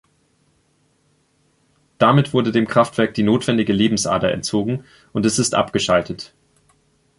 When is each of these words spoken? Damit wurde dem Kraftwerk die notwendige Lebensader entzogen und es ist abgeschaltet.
Damit 1.99 2.33
wurde 2.33 2.51
dem 2.51 2.67
Kraftwerk 2.67 3.13
die 3.13 3.21
notwendige 3.21 3.71
Lebensader 3.71 4.31
entzogen 4.31 4.83
und 5.13 5.27
es 5.27 5.37
ist 5.37 5.53
abgeschaltet. 5.53 6.33